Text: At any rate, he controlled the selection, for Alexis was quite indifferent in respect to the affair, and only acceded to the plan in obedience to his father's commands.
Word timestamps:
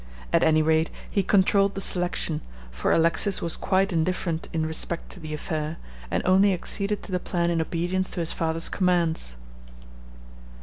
At 0.33 0.41
any 0.43 0.63
rate, 0.63 0.89
he 1.11 1.21
controlled 1.21 1.75
the 1.75 1.79
selection, 1.79 2.41
for 2.71 2.91
Alexis 2.91 3.39
was 3.39 3.55
quite 3.55 3.93
indifferent 3.93 4.49
in 4.51 4.65
respect 4.65 5.11
to 5.11 5.19
the 5.19 5.31
affair, 5.31 5.77
and 6.09 6.23
only 6.25 6.53
acceded 6.55 7.03
to 7.03 7.11
the 7.11 7.19
plan 7.19 7.51
in 7.51 7.61
obedience 7.61 8.09
to 8.09 8.19
his 8.19 8.31
father's 8.33 8.67
commands. 8.67 9.35